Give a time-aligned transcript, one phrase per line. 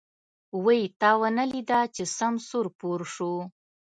[0.63, 3.33] وی تا ونه ليده چې سم سور و پور شو.